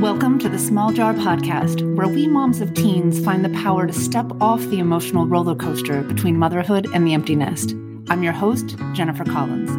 [0.00, 3.92] Welcome to the Small Jar Podcast, where we moms of teens find the power to
[3.92, 7.74] step off the emotional roller coaster between motherhood and the empty nest.
[8.08, 9.70] I'm your host, Jennifer Collins.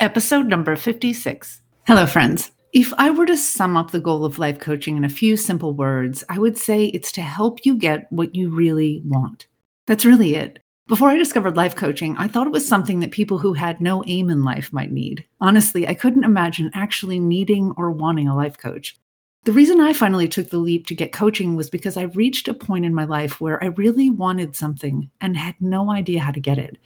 [0.00, 1.62] Episode number 56.
[1.86, 2.50] Hello, friends.
[2.72, 5.72] If I were to sum up the goal of life coaching in a few simple
[5.72, 9.46] words, I would say it's to help you get what you really want.
[9.86, 10.58] That's really it.
[10.86, 14.04] Before I discovered life coaching, I thought it was something that people who had no
[14.06, 15.24] aim in life might need.
[15.40, 18.94] Honestly, I couldn't imagine actually needing or wanting a life coach.
[19.44, 22.54] The reason I finally took the leap to get coaching was because I reached a
[22.54, 26.40] point in my life where I really wanted something and had no idea how to
[26.40, 26.76] get it.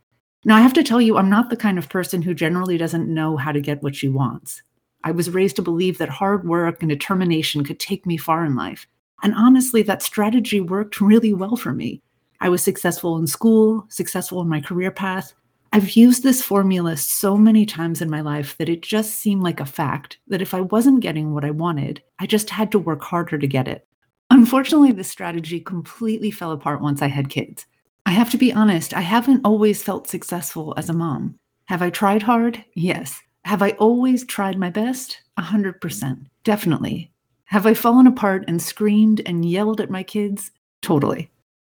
[0.44, 3.12] Now, I have to tell you, I'm not the kind of person who generally doesn't
[3.12, 4.62] know how to get what she wants.
[5.02, 8.54] I was raised to believe that hard work and determination could take me far in
[8.54, 8.86] life.
[9.24, 12.00] And honestly, that strategy worked really well for me.
[12.40, 15.34] I was successful in school, successful in my career path.
[15.72, 19.60] I've used this formula so many times in my life that it just seemed like
[19.60, 23.02] a fact that if I wasn't getting what I wanted, I just had to work
[23.02, 23.86] harder to get it.
[24.30, 27.66] Unfortunately, this strategy completely fell apart once I had kids.
[28.06, 31.38] I have to be honest, I haven't always felt successful as a mom.
[31.66, 32.64] Have I tried hard?
[32.74, 33.20] Yes.
[33.44, 35.20] Have I always tried my best?
[35.36, 36.26] A 100%.
[36.44, 37.10] Definitely.
[37.44, 40.50] Have I fallen apart and screamed and yelled at my kids?
[40.80, 41.30] Totally.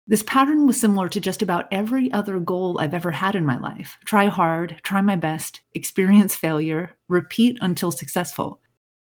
[0.09, 3.59] This pattern was similar to just about every other goal I've ever had in my
[3.59, 8.59] life try hard, try my best, experience failure, repeat until successful.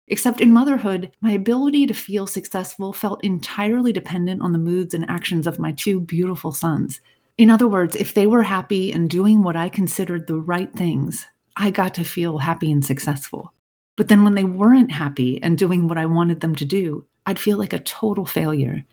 [0.08, 5.08] Except in motherhood, my ability to feel successful felt entirely dependent on the moods and
[5.08, 7.00] actions of my two beautiful sons.
[7.38, 11.24] In other words, if they were happy and doing what I considered the right things,
[11.56, 13.54] I got to feel happy and successful.
[13.96, 17.38] But then when they weren't happy and doing what I wanted them to do, I'd
[17.38, 18.84] feel like a total failure.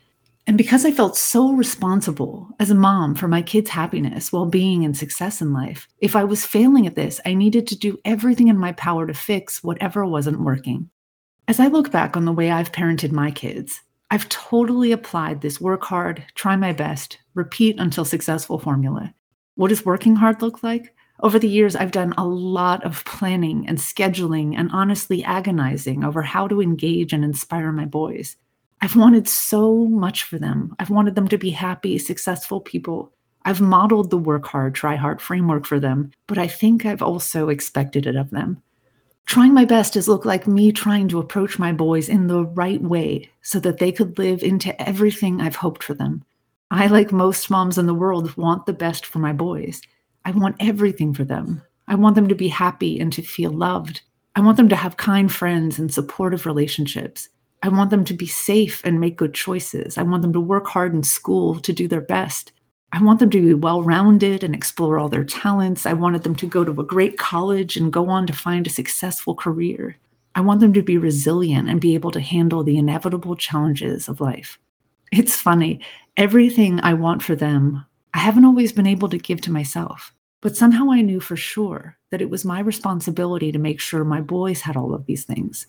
[0.48, 4.86] And because I felt so responsible as a mom for my kids' happiness, well being,
[4.86, 8.48] and success in life, if I was failing at this, I needed to do everything
[8.48, 10.90] in my power to fix whatever wasn't working.
[11.48, 13.82] As I look back on the way I've parented my kids,
[14.12, 19.14] I've totally applied this work hard, try my best, repeat until successful formula.
[19.56, 20.94] What does working hard look like?
[21.22, 26.22] Over the years, I've done a lot of planning and scheduling and honestly agonizing over
[26.22, 28.38] how to engage and inspire my boys.
[28.86, 30.76] I've wanted so much for them.
[30.78, 33.12] I've wanted them to be happy, successful people.
[33.44, 37.50] I've modeled the work hard, try hard framework for them, but I think I've also
[37.50, 38.62] expected it of them.
[39.26, 42.80] Trying my best has looked like me trying to approach my boys in the right
[42.80, 46.24] way so that they could live into everything I've hoped for them.
[46.70, 49.82] I, like most moms in the world, want the best for my boys.
[50.26, 51.64] I want everything for them.
[51.88, 54.02] I want them to be happy and to feel loved.
[54.36, 57.30] I want them to have kind friends and supportive relationships.
[57.66, 59.98] I want them to be safe and make good choices.
[59.98, 62.52] I want them to work hard in school to do their best.
[62.92, 65.88] I want them to be well rounded and explore all their talents.
[65.88, 68.70] I wanted them to go to a great college and go on to find a
[68.70, 69.98] successful career.
[70.36, 74.22] I want them to be resilient and be able to handle the inevitable challenges of
[74.22, 74.60] life.
[75.12, 75.80] It's funny,
[76.18, 77.84] everything I want for them,
[78.14, 80.14] I haven't always been able to give to myself.
[80.42, 84.22] But somehow I knew for sure that it was my responsibility to make sure my
[84.22, 85.66] boys had all of these things.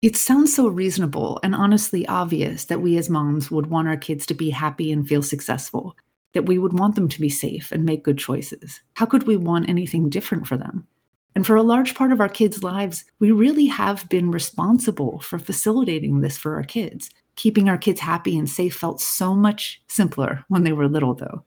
[0.00, 4.26] It sounds so reasonable and honestly obvious that we as moms would want our kids
[4.26, 5.96] to be happy and feel successful,
[6.34, 8.80] that we would want them to be safe and make good choices.
[8.94, 10.86] How could we want anything different for them?
[11.34, 15.40] And for a large part of our kids' lives, we really have been responsible for
[15.40, 17.10] facilitating this for our kids.
[17.34, 21.42] Keeping our kids happy and safe felt so much simpler when they were little, though.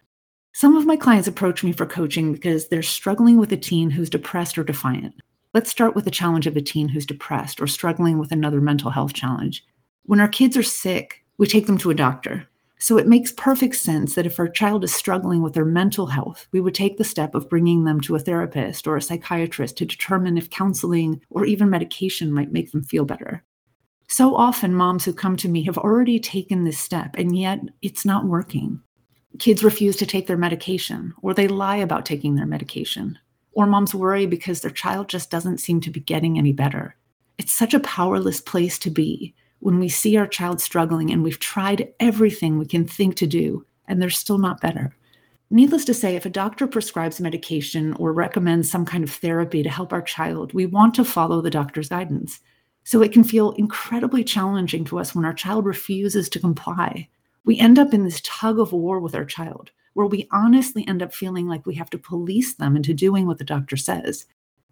[0.52, 4.10] Some of my clients approach me for coaching because they're struggling with a teen who's
[4.10, 5.16] depressed or defiant.
[5.54, 8.90] Let's start with the challenge of a teen who's depressed or struggling with another mental
[8.90, 9.66] health challenge.
[10.04, 12.48] When our kids are sick, we take them to a doctor.
[12.80, 16.48] So it makes perfect sense that if our child is struggling with their mental health,
[16.54, 19.86] we would take the step of bringing them to a therapist or a psychiatrist to
[19.86, 23.44] determine if counseling or even medication might make them feel better.
[24.08, 28.06] So often, moms who come to me have already taken this step, and yet it's
[28.06, 28.82] not working.
[29.38, 33.20] Kids refuse to take their medication, or they lie about taking their medication,
[33.54, 36.96] or moms worry because their child just doesn't seem to be getting any better.
[37.38, 41.40] It's such a powerless place to be when we see our child struggling and we've
[41.40, 44.96] tried everything we can think to do and they're still not better.
[45.50, 49.70] Needless to say, if a doctor prescribes medication or recommends some kind of therapy to
[49.70, 52.40] help our child, we want to follow the doctor's guidance.
[52.86, 57.10] So it can feel incredibly challenging to us when our child refuses to comply.
[57.44, 61.02] We end up in this tug of war with our child where we honestly end
[61.02, 64.26] up feeling like we have to police them into doing what the doctor says.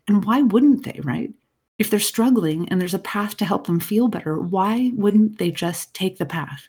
[0.07, 1.31] And why wouldn't they, right?
[1.77, 5.51] If they're struggling and there's a path to help them feel better, why wouldn't they
[5.51, 6.67] just take the path?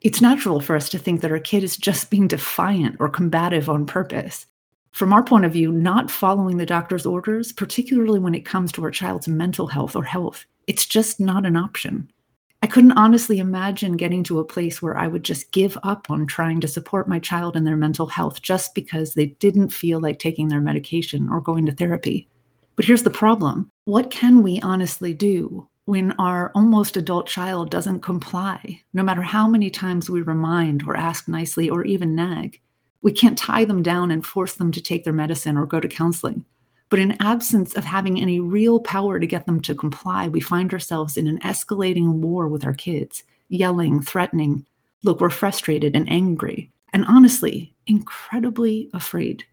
[0.00, 3.68] It's natural for us to think that our kid is just being defiant or combative
[3.68, 4.46] on purpose.
[4.92, 8.84] From our point of view, not following the doctor's orders, particularly when it comes to
[8.84, 12.12] our child's mental health or health, it's just not an option.
[12.64, 16.26] I couldn't honestly imagine getting to a place where I would just give up on
[16.26, 20.18] trying to support my child in their mental health just because they didn't feel like
[20.18, 22.26] taking their medication or going to therapy.
[22.74, 28.00] But here's the problem what can we honestly do when our almost adult child doesn't
[28.00, 32.62] comply, no matter how many times we remind or ask nicely or even nag?
[33.02, 35.88] We can't tie them down and force them to take their medicine or go to
[35.88, 36.46] counseling.
[36.90, 40.72] But in absence of having any real power to get them to comply, we find
[40.72, 44.66] ourselves in an escalating war with our kids, yelling, threatening.
[45.02, 49.44] Look, we're frustrated and angry, and honestly, incredibly afraid.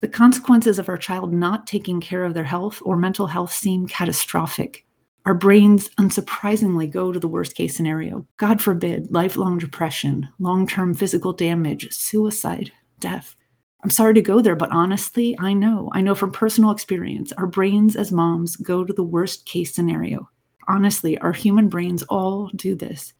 [0.00, 3.86] The consequences of our child not taking care of their health or mental health seem
[3.86, 4.84] catastrophic.
[5.24, 8.26] Our brains unsurprisingly go to the worst case scenario.
[8.36, 13.36] God forbid, lifelong depression, long term physical damage, suicide, death.
[13.82, 15.90] I'm sorry to go there, but honestly, I know.
[15.92, 20.28] I know from personal experience, our brains as moms go to the worst case scenario.
[20.68, 23.12] Honestly, our human brains all do this.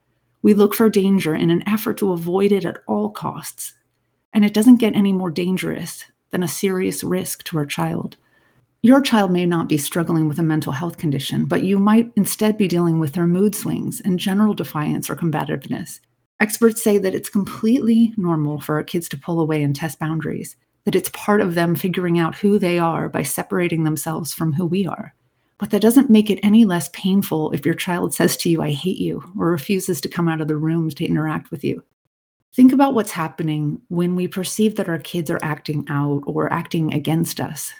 [0.42, 3.74] We look for danger in an effort to avoid it at all costs.
[4.32, 8.16] And it doesn't get any more dangerous than a serious risk to our child.
[8.82, 12.56] Your child may not be struggling with a mental health condition, but you might instead
[12.56, 16.00] be dealing with their mood swings and general defiance or combativeness.
[16.42, 20.96] Experts say that it's completely normal for kids to pull away and test boundaries, that
[20.96, 24.84] it's part of them figuring out who they are by separating themselves from who we
[24.84, 25.14] are.
[25.58, 28.72] But that doesn't make it any less painful if your child says to you, I
[28.72, 31.84] hate you, or refuses to come out of the room to interact with you.
[32.52, 36.92] Think about what's happening when we perceive that our kids are acting out or acting
[36.92, 37.72] against us.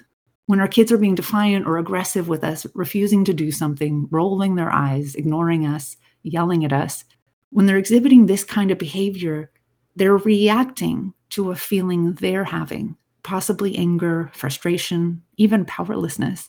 [0.46, 4.54] When our kids are being defiant or aggressive with us, refusing to do something, rolling
[4.54, 7.04] their eyes, ignoring us, yelling at us,
[7.52, 9.50] when they're exhibiting this kind of behavior,
[9.94, 16.48] they're reacting to a feeling they're having, possibly anger, frustration, even powerlessness.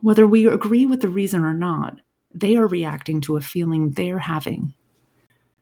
[0.00, 2.00] Whether we agree with the reason or not,
[2.34, 4.74] they are reacting to a feeling they're having.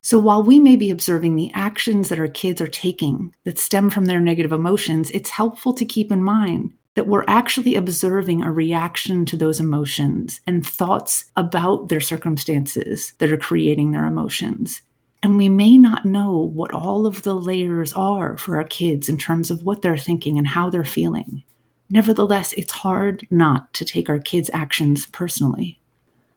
[0.00, 3.90] So while we may be observing the actions that our kids are taking that stem
[3.90, 8.50] from their negative emotions, it's helpful to keep in mind that we're actually observing a
[8.50, 14.82] reaction to those emotions and thoughts about their circumstances that are creating their emotions.
[15.22, 19.18] And we may not know what all of the layers are for our kids in
[19.18, 21.44] terms of what they're thinking and how they're feeling.
[21.90, 25.80] Nevertheless, it's hard not to take our kids' actions personally.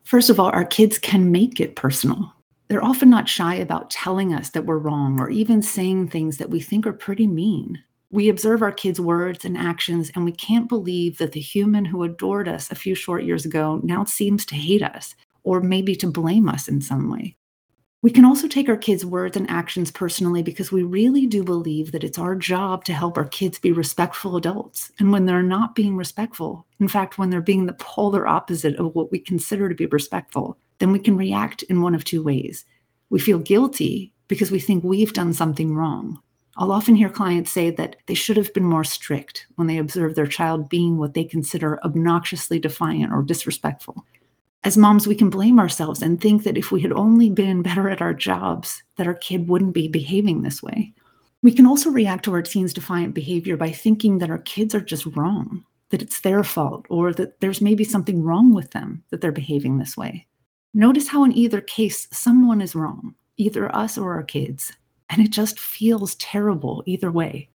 [0.02, 2.34] First of all, our kids can make it personal.
[2.68, 6.50] They're often not shy about telling us that we're wrong or even saying things that
[6.50, 7.82] we think are pretty mean.
[8.14, 12.04] We observe our kids' words and actions, and we can't believe that the human who
[12.04, 16.06] adored us a few short years ago now seems to hate us or maybe to
[16.06, 17.34] blame us in some way.
[18.02, 21.90] We can also take our kids' words and actions personally because we really do believe
[21.90, 24.92] that it's our job to help our kids be respectful adults.
[25.00, 28.94] And when they're not being respectful, in fact, when they're being the polar opposite of
[28.94, 32.64] what we consider to be respectful, then we can react in one of two ways.
[33.10, 36.20] We feel guilty because we think we've done something wrong,
[36.56, 40.14] I'll often hear clients say that they should have been more strict when they observe
[40.14, 44.04] their child being what they consider obnoxiously defiant or disrespectful.
[44.62, 47.90] As moms, we can blame ourselves and think that if we had only been better
[47.90, 50.92] at our jobs, that our kid wouldn't be behaving this way.
[51.42, 54.80] We can also react to our teens' defiant behavior by thinking that our kids are
[54.80, 59.20] just wrong, that it's their fault, or that there's maybe something wrong with them that
[59.20, 60.26] they're behaving this way.
[60.72, 64.72] Notice how, in either case, someone is wrong, either us or our kids,
[65.10, 67.48] and it just feels terrible either way.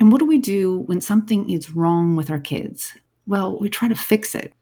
[0.00, 2.92] And what do we do when something is wrong with our kids?
[3.26, 4.52] Well, we try to fix it.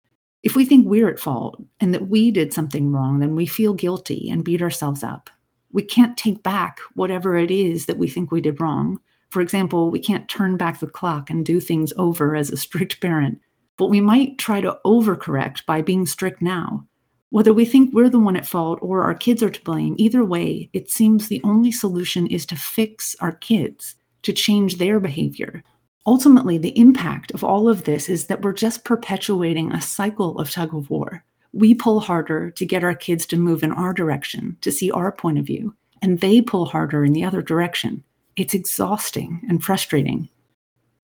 [0.43, 3.75] If we think we're at fault and that we did something wrong, then we feel
[3.75, 5.31] guilty and beat ourselves up.
[5.73, 9.01] We can't take back whatever it is that we think we did wrong.
[9.31, 13.01] For example, we can't turn back the clock and do things over as a strict
[13.01, 13.41] parent,
[13.77, 16.87] but we might try to overcorrect by being strict now.
[17.31, 20.25] Whether we think we're the one at fault or our kids are to blame, either
[20.25, 25.63] way, it seems the only solution is to fix our kids, to change their behavior.
[26.07, 30.51] Ultimately, the impact of all of this is that we're just perpetuating a cycle of
[30.51, 31.25] tug of war.
[31.53, 35.13] We pull harder to get our kids to move in our direction, to see our
[35.13, 38.03] point of view, and they pull harder in the other direction.
[38.37, 40.29] It's exhausting and frustrating.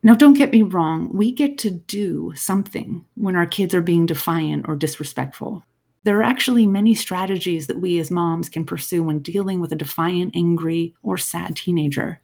[0.03, 4.07] Now, don't get me wrong, we get to do something when our kids are being
[4.07, 5.65] defiant or disrespectful.
[6.07, 9.75] There are actually many strategies that we as moms can pursue when dealing with a
[9.75, 12.21] defiant, angry, or sad teenager.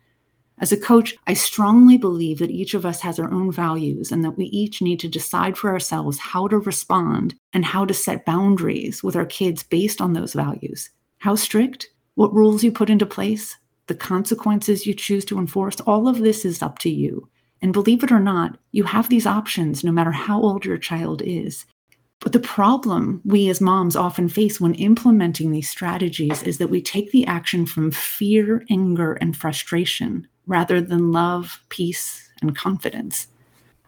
[0.60, 4.24] As a coach, I strongly believe that each of us has our own values and
[4.24, 8.24] that we each need to decide for ourselves how to respond and how to set
[8.24, 10.88] boundaries with our kids based on those values.
[11.18, 11.90] How strict?
[12.14, 13.56] What rules you put into place?
[13.88, 15.80] The consequences you choose to enforce?
[15.80, 17.28] All of this is up to you.
[17.60, 21.20] And believe it or not, you have these options no matter how old your child
[21.24, 21.66] is.
[22.22, 26.80] But the problem we as moms often face when implementing these strategies is that we
[26.80, 33.26] take the action from fear, anger, and frustration rather than love, peace, and confidence.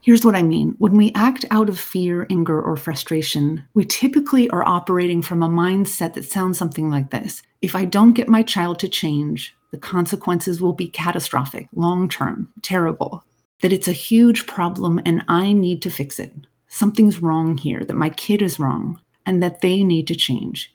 [0.00, 0.74] Here's what I mean.
[0.78, 5.48] When we act out of fear, anger, or frustration, we typically are operating from a
[5.48, 9.78] mindset that sounds something like this If I don't get my child to change, the
[9.78, 13.24] consequences will be catastrophic, long term, terrible,
[13.60, 16.32] that it's a huge problem and I need to fix it
[16.74, 20.74] something's wrong here, that my kid is wrong, and that they need to change.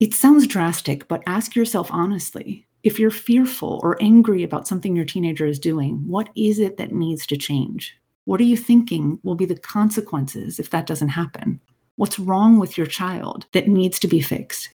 [0.00, 5.04] It sounds drastic, but ask yourself honestly if you're fearful or angry about something your
[5.04, 7.96] teenager is doing, what is it that needs to change?
[8.26, 11.60] What are you thinking will be the consequences if that doesn't happen?
[11.96, 14.68] What's wrong with your child that needs to be fixed?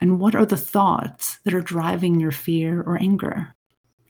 [0.00, 3.54] And what are the thoughts that are driving your fear or anger?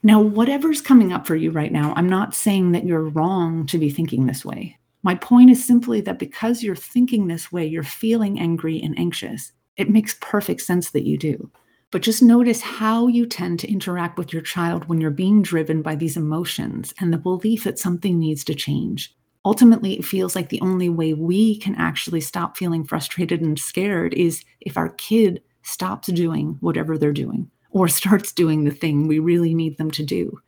[0.03, 3.77] Now, whatever's coming up for you right now, I'm not saying that you're wrong to
[3.77, 4.77] be thinking this way.
[5.03, 9.53] My point is simply that because you're thinking this way, you're feeling angry and anxious.
[9.77, 11.49] It makes perfect sense that you do.
[11.91, 15.81] But just notice how you tend to interact with your child when you're being driven
[15.81, 19.15] by these emotions and the belief that something needs to change.
[19.45, 24.13] Ultimately, it feels like the only way we can actually stop feeling frustrated and scared
[24.13, 29.19] is if our kid stops doing whatever they're doing or starts doing the thing we
[29.19, 30.39] really need them to do.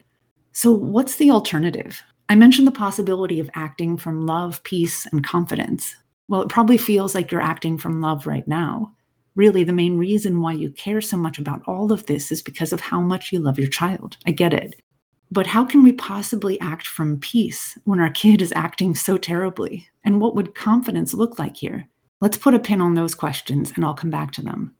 [0.51, 2.03] So, what's the alternative?
[2.31, 5.97] I mentioned the possibility of acting from love, peace, and confidence.
[6.29, 8.95] Well, it probably feels like you're acting from love right now.
[9.35, 12.71] Really, the main reason why you care so much about all of this is because
[12.71, 14.15] of how much you love your child.
[14.25, 14.81] I get it.
[15.29, 19.85] But how can we possibly act from peace when our kid is acting so terribly?
[20.05, 21.85] And what would confidence look like here?
[22.21, 24.73] Let's put a pin on those questions and I'll come back to them.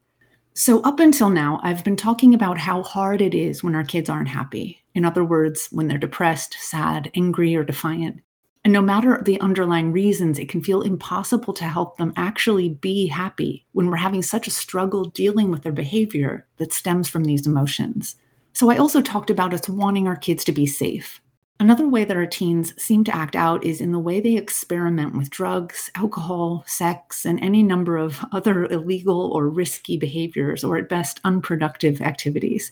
[0.54, 4.10] So, up until now, I've been talking about how hard it is when our kids
[4.10, 4.81] aren't happy.
[4.94, 8.22] In other words, when they're depressed, sad, angry, or defiant.
[8.64, 13.08] And no matter the underlying reasons, it can feel impossible to help them actually be
[13.08, 17.48] happy when we're having such a struggle dealing with their behavior that stems from these
[17.48, 18.16] emotions.
[18.54, 21.22] So, I also talked about us wanting our kids to be safe.
[21.62, 25.16] Another way that our teens seem to act out is in the way they experiment
[25.16, 30.90] with drugs, alcohol, sex, and any number of other illegal or risky behaviors, or at
[30.90, 32.72] best, unproductive activities.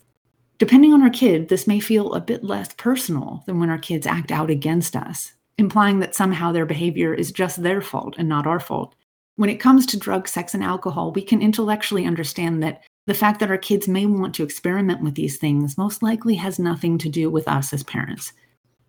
[0.59, 4.05] Depending on our kid, this may feel a bit less personal than when our kids
[4.05, 8.45] act out against us, implying that somehow their behavior is just their fault and not
[8.45, 8.93] our fault.
[9.37, 13.39] When it comes to drugs, sex, and alcohol, we can intellectually understand that the fact
[13.39, 17.07] that our kids may want to experiment with these things most likely has nothing to
[17.07, 18.33] do with us as parents.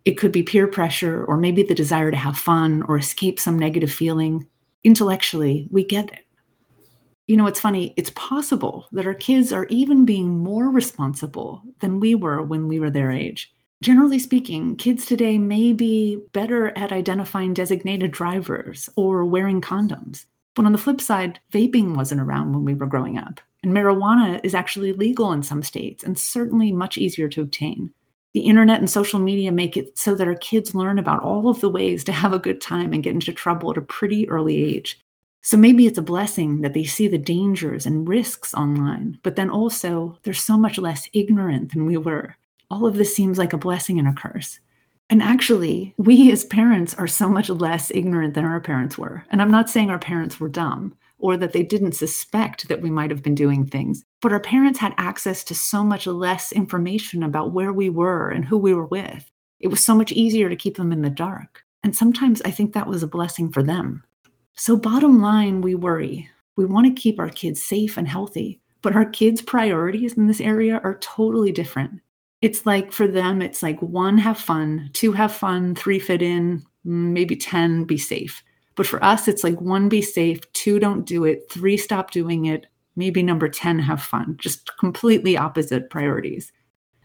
[0.05, 3.57] It could be peer pressure or maybe the desire to have fun or escape some
[3.57, 4.45] negative feeling.
[4.83, 6.27] Intellectually, we get it.
[7.31, 12.01] You know, it's funny, it's possible that our kids are even being more responsible than
[12.01, 13.53] we were when we were their age.
[13.85, 20.25] Generally speaking, kids today may be better at identifying designated drivers or wearing condoms.
[20.57, 23.41] But on the flip side, vaping wasn't around when we were growing up.
[23.63, 27.93] And marijuana is actually legal in some states and certainly much easier to obtain
[28.33, 31.61] the internet and social media make it so that our kids learn about all of
[31.61, 34.57] the ways to have a good time and get into trouble at a pretty early
[34.63, 35.01] age.
[35.43, 39.49] So maybe it's a blessing that they see the dangers and risks online, but then
[39.49, 42.37] also they're so much less ignorant than we were.
[42.71, 44.61] All of this seems like a blessing and a curse.
[45.09, 49.25] And actually, we as parents are so much less ignorant than our parents were.
[49.31, 52.91] And I'm not saying our parents were dumb or that they didn't suspect that we
[52.91, 54.05] might have been doing things.
[54.21, 58.45] But our parents had access to so much less information about where we were and
[58.45, 59.31] who we were with.
[59.59, 61.63] It was so much easier to keep them in the dark.
[61.83, 64.05] And sometimes I think that was a blessing for them.
[64.61, 66.29] So, bottom line, we worry.
[66.55, 70.39] We want to keep our kids safe and healthy, but our kids' priorities in this
[70.39, 72.03] area are totally different.
[72.43, 76.63] It's like for them, it's like one, have fun, two, have fun, three, fit in,
[76.85, 78.45] maybe 10, be safe.
[78.75, 82.45] But for us, it's like one, be safe, two, don't do it, three, stop doing
[82.45, 84.37] it, maybe number 10, have fun.
[84.39, 86.53] Just completely opposite priorities.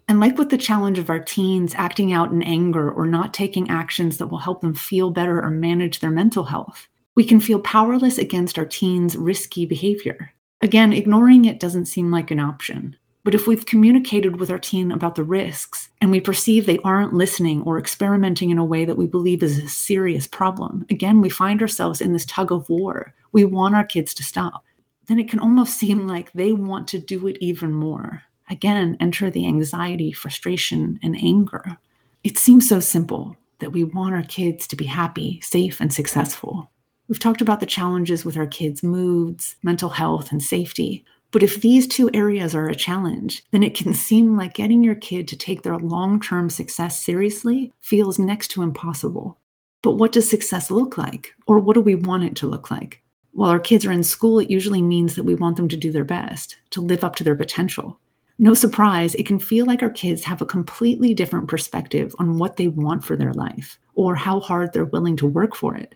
[0.09, 3.69] And like with the challenge of our teens acting out in anger or not taking
[3.69, 7.59] actions that will help them feel better or manage their mental health, we can feel
[7.59, 10.33] powerless against our teens' risky behavior.
[10.61, 12.95] Again, ignoring it doesn't seem like an option.
[13.23, 17.13] But if we've communicated with our teen about the risks and we perceive they aren't
[17.13, 21.29] listening or experimenting in a way that we believe is a serious problem, again, we
[21.29, 23.15] find ourselves in this tug of war.
[23.31, 24.63] We want our kids to stop.
[25.07, 28.21] Then it can almost seem like they want to do it even more.
[28.49, 31.77] Again, enter the anxiety, frustration, and anger.
[32.23, 36.69] It seems so simple that we want our kids to be happy, safe, and successful.
[37.07, 41.05] We've talked about the challenges with our kids' moods, mental health, and safety.
[41.31, 44.95] But if these two areas are a challenge, then it can seem like getting your
[44.95, 49.37] kid to take their long term success seriously feels next to impossible.
[49.83, 51.35] But what does success look like?
[51.45, 53.03] Or what do we want it to look like?
[53.33, 55.91] While our kids are in school, it usually means that we want them to do
[55.91, 57.99] their best, to live up to their potential.
[58.39, 62.57] No surprise, it can feel like our kids have a completely different perspective on what
[62.57, 65.95] they want for their life or how hard they're willing to work for it.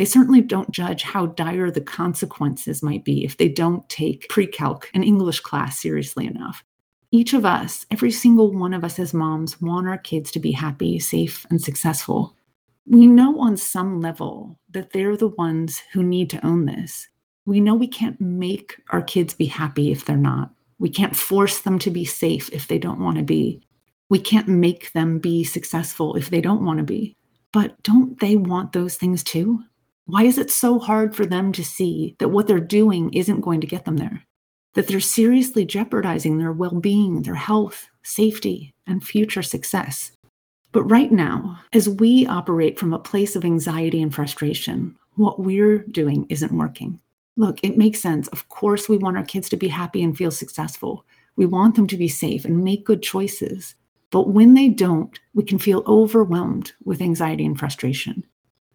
[0.00, 4.46] They certainly don't judge how dire the consequences might be if they don't take pre
[4.46, 6.64] calc and English class seriously enough.
[7.10, 10.52] Each of us, every single one of us as moms, want our kids to be
[10.52, 12.34] happy, safe, and successful.
[12.86, 17.06] We know on some level that they're the ones who need to own this.
[17.44, 20.50] We know we can't make our kids be happy if they're not.
[20.78, 23.60] We can't force them to be safe if they don't want to be.
[24.08, 27.18] We can't make them be successful if they don't want to be.
[27.52, 29.62] But don't they want those things too?
[30.10, 33.60] Why is it so hard for them to see that what they're doing isn't going
[33.60, 34.24] to get them there?
[34.74, 40.10] That they're seriously jeopardizing their well being, their health, safety, and future success.
[40.72, 45.78] But right now, as we operate from a place of anxiety and frustration, what we're
[45.78, 46.98] doing isn't working.
[47.36, 48.26] Look, it makes sense.
[48.28, 51.04] Of course, we want our kids to be happy and feel successful.
[51.36, 53.76] We want them to be safe and make good choices.
[54.10, 58.24] But when they don't, we can feel overwhelmed with anxiety and frustration.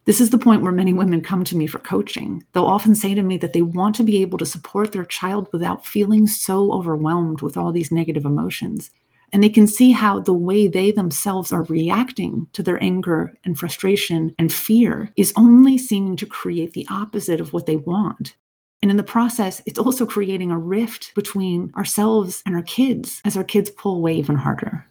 [0.06, 2.44] This is the point where many women come to me for coaching.
[2.54, 5.50] They'll often say to me that they want to be able to support their child
[5.52, 8.92] without feeling so overwhelmed with all these negative emotions.
[9.34, 13.58] And they can see how the way they themselves are reacting to their anger and
[13.58, 18.36] frustration and fear is only seeming to create the opposite of what they want.
[18.84, 23.36] And in the process, it's also creating a rift between ourselves and our kids as
[23.36, 24.86] our kids pull away even harder.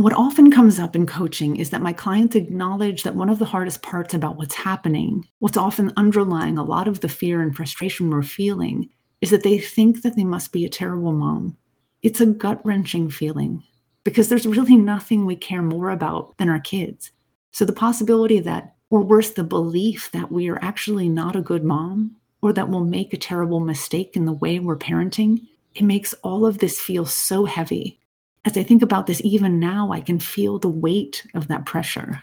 [0.00, 3.44] What often comes up in coaching is that my clients acknowledge that one of the
[3.44, 8.08] hardest parts about what's happening, what's often underlying a lot of the fear and frustration
[8.08, 8.88] we're feeling,
[9.20, 11.54] is that they think that they must be a terrible mom.
[12.02, 13.62] It's a gut wrenching feeling
[14.02, 17.10] because there's really nothing we care more about than our kids.
[17.52, 21.62] So the possibility that, or worse, the belief that we are actually not a good
[21.62, 26.14] mom or that we'll make a terrible mistake in the way we're parenting, it makes
[26.22, 27.99] all of this feel so heavy
[28.44, 32.22] as I think about this, even now, I can feel the weight of that pressure.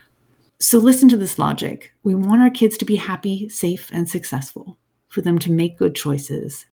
[0.60, 1.94] So, listen to this logic.
[2.04, 4.78] We want our kids to be happy, safe, and successful,
[5.10, 6.66] for them to make good choices.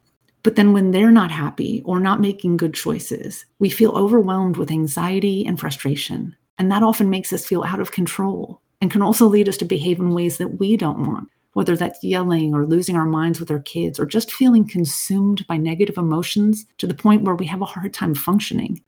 [0.43, 4.71] But then, when they're not happy or not making good choices, we feel overwhelmed with
[4.71, 6.35] anxiety and frustration.
[6.57, 9.65] And that often makes us feel out of control and can also lead us to
[9.65, 13.51] behave in ways that we don't want, whether that's yelling or losing our minds with
[13.51, 17.61] our kids or just feeling consumed by negative emotions to the point where we have
[17.61, 18.81] a hard time functioning.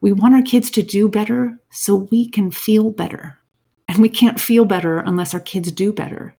[0.00, 3.38] We want our kids to do better so we can feel better.
[3.88, 6.36] And we can't feel better unless our kids do better.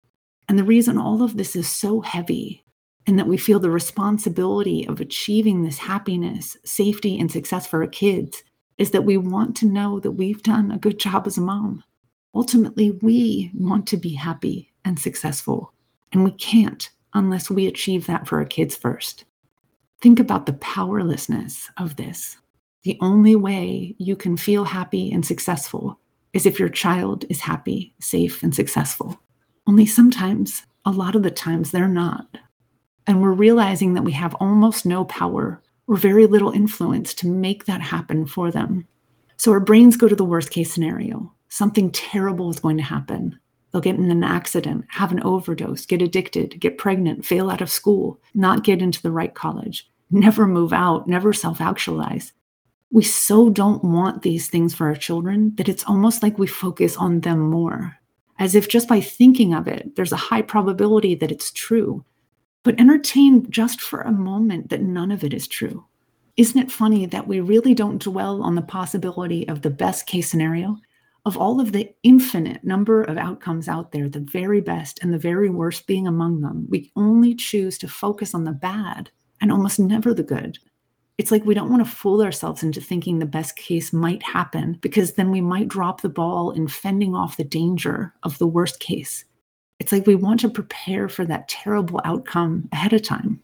[0.48, 2.64] And the reason all of this is so heavy
[3.06, 7.88] and that we feel the responsibility of achieving this happiness, safety, and success for our
[7.88, 8.44] kids
[8.76, 11.82] is that we want to know that we've done a good job as a mom.
[12.34, 15.72] Ultimately, we want to be happy and successful,
[16.12, 19.24] and we can't unless we achieve that for our kids first.
[20.00, 22.36] Think about the powerlessness of this.
[22.84, 25.98] The only way you can feel happy and successful
[26.32, 29.18] is if your child is happy, safe, and successful.
[29.66, 32.38] Only sometimes, a lot of the times, they're not.
[33.06, 37.64] And we're realizing that we have almost no power or very little influence to make
[37.64, 38.86] that happen for them.
[39.36, 41.32] So our brains go to the worst case scenario.
[41.48, 43.38] Something terrible is going to happen.
[43.72, 47.70] They'll get in an accident, have an overdose, get addicted, get pregnant, fail out of
[47.70, 52.32] school, not get into the right college, never move out, never self actualize
[52.90, 56.96] we so don't want these things for our children that it's almost like we focus
[56.96, 57.96] on them more,
[58.38, 62.04] as if just by thinking of it, there's a high probability that it's true.
[62.62, 65.84] But entertain just for a moment that none of it is true.
[66.36, 70.30] Isn't it funny that we really don't dwell on the possibility of the best case
[70.30, 70.76] scenario?
[71.24, 75.18] Of all of the infinite number of outcomes out there, the very best and the
[75.18, 79.78] very worst being among them, we only choose to focus on the bad and almost
[79.78, 80.58] never the good
[81.18, 84.78] it's like we don't want to fool ourselves into thinking the best case might happen
[84.80, 88.78] because then we might drop the ball in fending off the danger of the worst
[88.78, 89.24] case.
[89.80, 93.40] It's like we want to prepare for that terrible outcome ahead of time.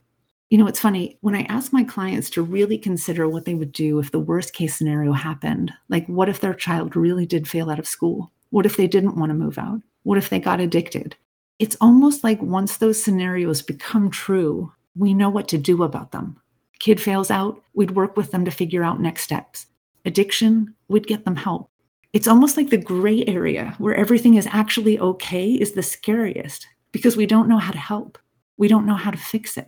[0.50, 3.72] You know, it's funny when I ask my clients to really consider what they would
[3.72, 5.72] do if the worst case scenario happened.
[5.88, 8.30] Like, what if their child really did fail out of school?
[8.50, 9.80] What if they didn't want to move out?
[10.04, 11.16] What if they got addicted?
[11.58, 16.40] It's almost like once those scenarios become true, we know what to do about them
[16.84, 19.64] Kid fails out, we'd work with them to figure out next steps.
[20.04, 21.70] Addiction, we'd get them help.
[22.12, 27.16] It's almost like the gray area where everything is actually okay is the scariest because
[27.16, 28.18] we don't know how to help.
[28.58, 29.66] We don't know how to fix it.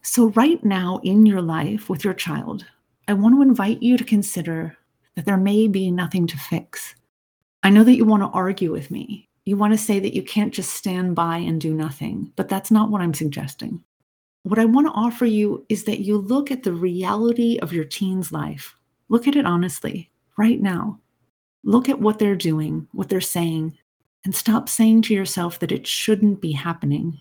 [0.00, 2.64] So, right now in your life with your child,
[3.06, 4.74] I want to invite you to consider
[5.16, 6.94] that there may be nothing to fix.
[7.62, 9.28] I know that you want to argue with me.
[9.44, 12.70] You want to say that you can't just stand by and do nothing, but that's
[12.70, 13.84] not what I'm suggesting.
[14.44, 17.84] What I want to offer you is that you look at the reality of your
[17.84, 18.76] teen's life.
[19.08, 20.98] Look at it honestly, right now.
[21.62, 23.78] Look at what they're doing, what they're saying,
[24.24, 27.20] and stop saying to yourself that it shouldn't be happening.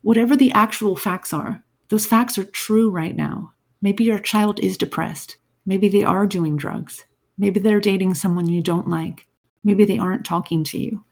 [0.00, 3.52] Whatever the actual facts are, those facts are true right now.
[3.82, 5.36] Maybe your child is depressed.
[5.66, 7.04] Maybe they are doing drugs.
[7.36, 9.26] Maybe they're dating someone you don't like.
[9.62, 11.04] Maybe they aren't talking to you.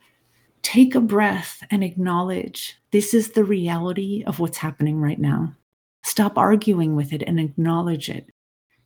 [0.64, 5.54] Take a breath and acknowledge this is the reality of what's happening right now.
[6.02, 8.30] Stop arguing with it and acknowledge it.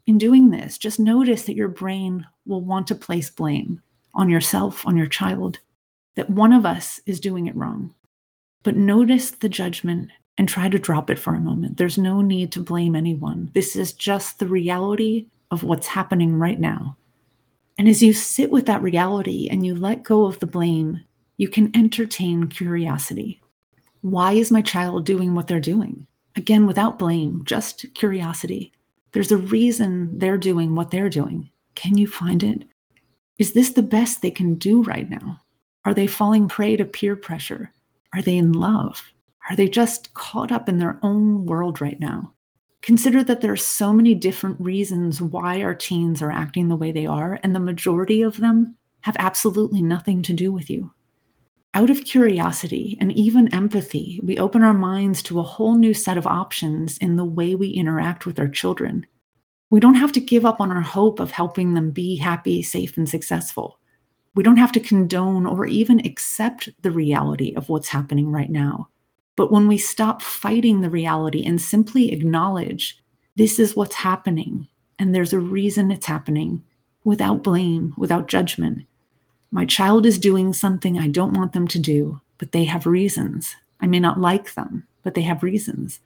[0.05, 3.81] In doing this, just notice that your brain will want to place blame
[4.13, 5.61] on yourself, on your child,
[6.17, 7.95] that one of us is doing it wrong.
[8.65, 11.77] But notice the judgment and try to drop it for a moment.
[11.77, 13.53] There's no need to blame anyone.
[13.55, 16.97] This is just the reality of what's happening right now.
[17.79, 21.05] And as you sit with that reality and you let go of the blame,
[21.39, 23.41] you can entertain curiosity.
[24.03, 26.07] Why is my child doing what they're doing?
[26.37, 28.73] Again, without blame, just curiosity.
[29.13, 31.49] There's a reason they're doing what they're doing.
[31.75, 32.65] Can you find it?
[33.39, 35.41] Is this the best they can do right now?
[35.85, 37.73] Are they falling prey to peer pressure?
[38.13, 39.03] Are they in love?
[39.49, 42.35] Are they just caught up in their own world right now?
[42.83, 46.93] Consider that there are so many different reasons why our teens are acting the way
[46.93, 50.93] they are, and the majority of them have absolutely nothing to do with you.
[51.75, 56.17] Out of curiosity and even empathy, we open our minds to a whole new set
[56.17, 59.07] of options in the way we interact with our children.
[59.71, 62.97] We don't have to give up on our hope of helping them be happy, safe,
[62.97, 63.79] and successful.
[64.35, 68.89] We don't have to condone or even accept the reality of what's happening right now.
[69.37, 72.99] But when we stop fighting the reality and simply acknowledge
[73.37, 76.65] this is what's happening, and there's a reason it's happening
[77.05, 78.88] without blame, without judgment.
[79.51, 83.57] My child is doing something I don't want them to do, but they have reasons.
[83.81, 86.01] I may not like them, but they have reasons.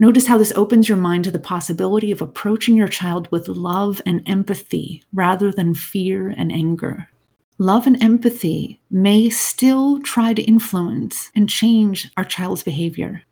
[0.00, 4.02] Notice how this opens your mind to the possibility of approaching your child with love
[4.04, 7.08] and empathy rather than fear and anger
[7.58, 13.22] love and empathy may still try to influence and change our child's behavior.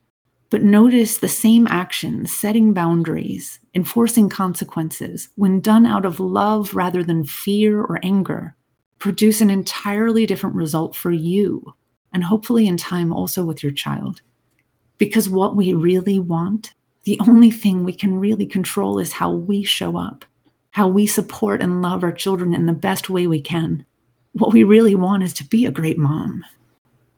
[0.51, 7.03] But notice the same actions, setting boundaries, enforcing consequences, when done out of love rather
[7.03, 8.55] than fear or anger,
[9.03, 11.75] produce an entirely different result for you,
[12.13, 14.23] and hopefully in time also with your child.
[14.97, 16.73] Because what we really want,
[17.05, 20.25] the only thing we can really control is how we show up,
[20.71, 23.85] how we support and love our children in the best way we can
[24.33, 26.45] what we really want is to be a great mom.